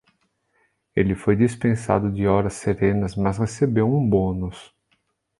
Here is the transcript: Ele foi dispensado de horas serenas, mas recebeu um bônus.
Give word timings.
Ele 0.95 1.13
foi 1.13 1.35
dispensado 1.35 2.11
de 2.11 2.25
horas 2.27 2.53
serenas, 2.53 3.15
mas 3.15 3.37
recebeu 3.37 3.87
um 3.87 4.09
bônus. 4.09 4.73